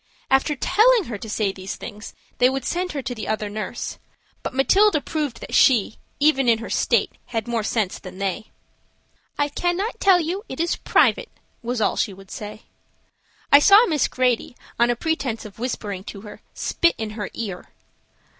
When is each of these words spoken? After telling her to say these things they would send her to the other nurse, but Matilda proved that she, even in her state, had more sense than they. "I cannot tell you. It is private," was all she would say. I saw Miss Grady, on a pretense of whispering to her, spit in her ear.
After 0.31 0.55
telling 0.55 1.03
her 1.03 1.19
to 1.19 1.29
say 1.29 1.51
these 1.51 1.75
things 1.75 2.15
they 2.39 2.49
would 2.49 2.65
send 2.65 2.93
her 2.93 3.03
to 3.03 3.13
the 3.13 3.27
other 3.27 3.51
nurse, 3.51 3.99
but 4.41 4.51
Matilda 4.55 4.99
proved 4.99 5.41
that 5.41 5.53
she, 5.53 5.99
even 6.19 6.49
in 6.49 6.57
her 6.57 6.71
state, 6.71 7.11
had 7.27 7.47
more 7.47 7.61
sense 7.61 7.99
than 7.99 8.17
they. 8.17 8.47
"I 9.37 9.47
cannot 9.47 9.99
tell 9.99 10.19
you. 10.19 10.43
It 10.49 10.59
is 10.59 10.75
private," 10.75 11.29
was 11.61 11.81
all 11.81 11.97
she 11.97 12.13
would 12.13 12.31
say. 12.31 12.63
I 13.51 13.59
saw 13.59 13.85
Miss 13.85 14.07
Grady, 14.07 14.55
on 14.79 14.89
a 14.89 14.95
pretense 14.95 15.45
of 15.45 15.59
whispering 15.59 16.03
to 16.05 16.21
her, 16.21 16.41
spit 16.55 16.95
in 16.97 17.11
her 17.11 17.29
ear. 17.35 17.67